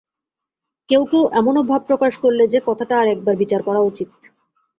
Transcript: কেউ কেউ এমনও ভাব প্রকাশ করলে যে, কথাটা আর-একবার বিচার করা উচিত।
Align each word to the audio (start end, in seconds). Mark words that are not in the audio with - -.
কেউ 0.89 1.01
কেউ 1.05 1.23
এমনও 1.33 1.61
ভাব 1.63 1.81
প্রকাশ 1.87 2.13
করলে 2.17 2.43
যে, 2.47 2.59
কথাটা 2.65 2.93
আর-একবার 3.01 3.35
বিচার 3.35 3.61
করা 3.63 3.81
উচিত। 3.81 4.09